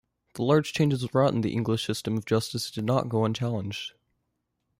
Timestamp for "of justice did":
2.17-2.85